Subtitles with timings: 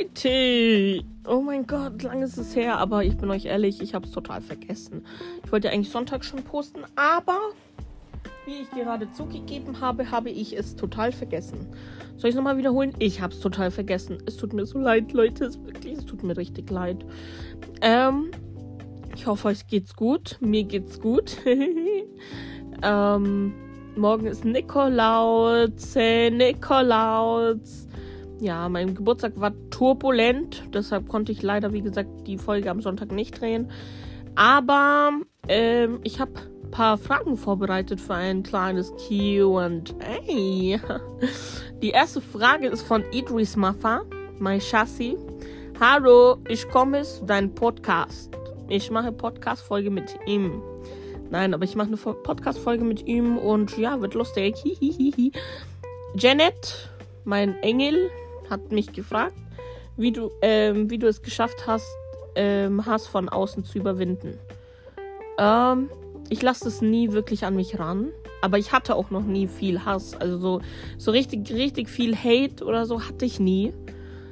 [0.00, 4.06] Leute, oh mein Gott, lang ist es her, aber ich bin euch ehrlich, ich habe
[4.06, 5.04] es total vergessen.
[5.44, 7.38] Ich wollte eigentlich Sonntag schon posten, aber
[8.46, 11.66] wie ich gerade zugegeben habe, habe ich es total vergessen.
[12.16, 12.94] Soll ich es nochmal wiederholen?
[12.98, 14.16] Ich habe es total vergessen.
[14.24, 17.04] Es tut mir so leid, Leute, es, wirklich, es tut mir richtig leid.
[17.82, 18.30] Ähm,
[19.14, 20.38] ich hoffe, euch geht's gut.
[20.40, 21.36] Mir geht's gut.
[22.82, 23.52] ähm,
[23.96, 25.94] morgen ist Nikolaus.
[25.94, 27.89] Nikolaus
[28.40, 30.64] ja, mein Geburtstag war turbulent.
[30.72, 33.70] Deshalb konnte ich leider, wie gesagt, die Folge am Sonntag nicht drehen.
[34.34, 35.10] Aber
[35.48, 36.32] ähm, ich habe
[36.64, 39.70] ein paar Fragen vorbereitet für ein kleines QA.
[41.82, 44.02] Die erste Frage ist von Idris Mafa,
[44.38, 45.18] mein Chassis.
[45.80, 48.30] Hallo, ich komme zu deinem Podcast.
[48.68, 50.62] Ich mache Podcast-Folge mit ihm.
[51.30, 54.54] Nein, aber ich mache eine Podcast-Folge mit ihm und ja, wird lustig.
[56.14, 56.90] Janet,
[57.24, 58.10] mein Engel,
[58.50, 59.36] hat mich gefragt,
[59.96, 61.86] wie du, ähm, wie du es geschafft hast,
[62.34, 64.38] ähm, Hass von außen zu überwinden.
[65.38, 65.90] Ähm,
[66.28, 68.10] ich lasse es nie wirklich an mich ran.
[68.42, 70.14] Aber ich hatte auch noch nie viel Hass.
[70.14, 70.60] Also so,
[70.96, 73.74] so richtig, richtig viel Hate oder so hatte ich nie.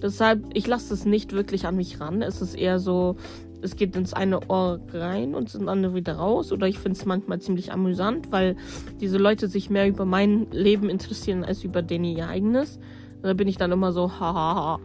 [0.00, 2.22] Deshalb, ich lasse es nicht wirklich an mich ran.
[2.22, 3.16] Es ist eher so,
[3.60, 6.50] es geht ins eine Ohr rein und ins andere wieder raus.
[6.50, 8.56] Oder ich finde es manchmal ziemlich amüsant, weil
[9.00, 12.80] diese Leute sich mehr über mein Leben interessieren als über denen ihr eigenes.
[13.22, 14.80] Da bin ich dann immer so, hahaha,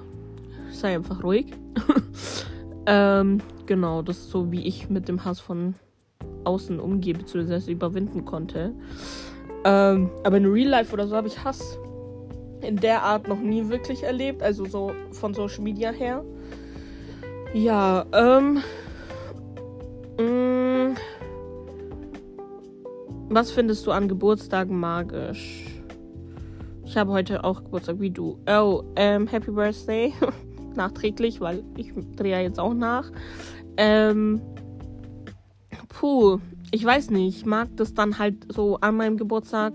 [0.72, 1.54] sei einfach ruhig.
[2.86, 5.76] ähm, genau, das ist so, wie ich mit dem Hass von
[6.44, 8.74] außen umgehe, beziehungsweise überwinden konnte.
[9.66, 11.80] Ähm, aber in Real Life oder so habe ich Hass
[12.62, 16.24] in der Art noch nie wirklich erlebt, also so von Social Media her.
[17.54, 18.64] Ja, ähm.
[20.20, 20.96] Mm,
[23.30, 25.67] was findest du an Geburtstagen magisch?
[26.98, 28.40] Habe heute auch Geburtstag wie du.
[28.50, 30.14] Oh, ähm, Happy Birthday.
[30.76, 33.12] Nachträglich, weil ich drehe ja jetzt auch nach.
[33.78, 34.42] Ähm,
[35.90, 36.40] puh,
[36.72, 37.38] ich weiß nicht.
[37.38, 39.74] Ich mag das dann halt so an meinem Geburtstag.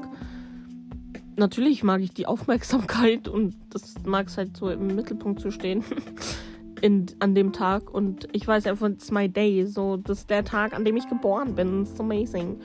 [1.36, 5.84] Natürlich mag ich die Aufmerksamkeit und das mag es halt so im Mittelpunkt zu stehen.
[6.80, 9.64] In, an dem Tag und ich weiß einfach, it's my day.
[9.64, 11.82] So, das ist der Tag, an dem ich geboren bin.
[11.82, 12.58] It's amazing.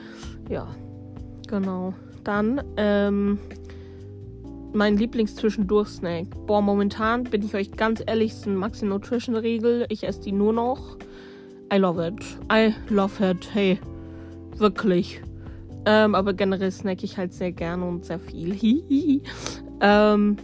[0.50, 0.66] Ja,
[1.46, 1.94] genau.
[2.24, 3.38] Dann, ähm,
[4.72, 6.46] mein Lieblings-Zwischendurch-Snack.
[6.46, 9.86] Boah, momentan bin ich euch ganz ehrlich, ist ein Maxi Nutrition Regel.
[9.88, 10.96] Ich esse die nur noch.
[11.72, 12.24] I love it.
[12.52, 13.48] I love it.
[13.52, 13.78] Hey,
[14.56, 15.20] wirklich.
[15.86, 18.56] Ähm, aber generell snack ich halt sehr gerne und sehr viel.
[19.80, 20.36] ähm,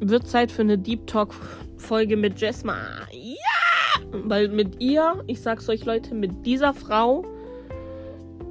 [0.00, 1.34] wird Zeit für eine Deep Talk
[1.76, 2.76] Folge mit Jesma.
[3.12, 4.00] Ja!
[4.12, 7.24] Weil mit ihr, ich sag's euch Leute, mit dieser Frau,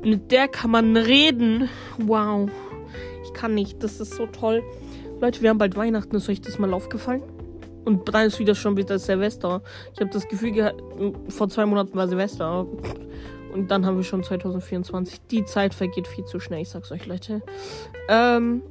[0.03, 1.69] mit der kann man reden.
[1.97, 2.49] Wow.
[3.35, 3.84] Kann nicht.
[3.84, 4.63] Das ist so toll.
[5.22, 6.16] Leute, wir haben bald Weihnachten.
[6.16, 7.22] Ist euch das mal aufgefallen?
[7.84, 9.62] Und dann ist wieder schon wieder Silvester.
[9.94, 10.81] Ich habe das Gefühl gehabt,
[11.29, 12.66] vor zwei Monaten war Silvester.
[13.53, 15.22] Und dann haben wir schon 2024.
[15.29, 17.41] Die Zeit vergeht viel zu schnell, ich sag's euch, Leute.
[18.09, 18.63] Ähm,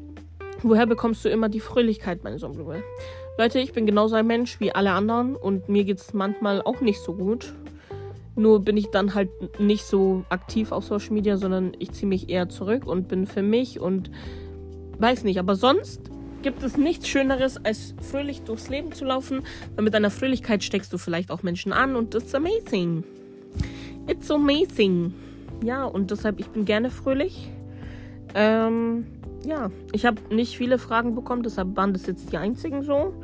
[0.63, 2.83] woher bekommst du immer die Fröhlichkeit, meine Sonnenblume?
[3.39, 7.01] Leute, ich bin genauso ein Mensch wie alle anderen und mir geht's manchmal auch nicht
[7.01, 7.55] so gut.
[8.37, 9.31] Nur bin ich dann halt
[9.61, 13.43] nicht so aktiv auf Social Media, sondern ich ziehe mich eher zurück und bin für
[13.43, 14.11] mich und
[14.99, 15.38] weiß nicht.
[15.38, 16.00] Aber sonst
[16.43, 19.43] gibt es nichts Schöneres, als fröhlich durchs Leben zu laufen.
[19.75, 23.05] Weil mit deiner Fröhlichkeit steckst du vielleicht auch Menschen an und das ist amazing.
[24.06, 25.15] It's amazing.
[25.62, 27.50] Ja, und deshalb, ich bin gerne fröhlich.
[28.34, 29.06] Ähm,
[29.47, 33.15] ja, ich habe nicht viele Fragen bekommen, deshalb waren das jetzt die einzigen so.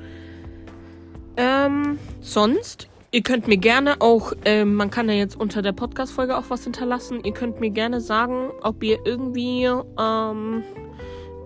[1.37, 6.37] Ähm, sonst, ihr könnt mir gerne auch, ähm, man kann ja jetzt unter der Podcast-Folge
[6.37, 7.21] auch was hinterlassen.
[7.25, 10.63] Ihr könnt mir gerne sagen, ob ihr irgendwie, ähm,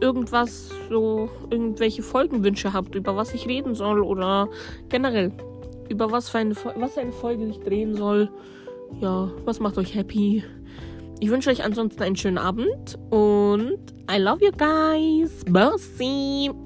[0.00, 4.49] irgendwas, so irgendwelche Folgenwünsche habt, über was ich reden soll oder
[4.88, 5.32] generell
[5.88, 8.28] über was für eine, was eine Folge ich drehen soll.
[9.00, 10.44] Ja, was macht euch happy?
[11.21, 13.78] Ich wünsche euch ansonsten einen schönen Abend und
[14.10, 15.44] I love you guys.
[15.44, 16.64] Bye.